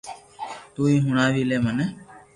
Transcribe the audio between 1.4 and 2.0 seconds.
لي مني